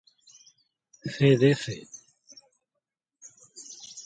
cdc 1.11 1.63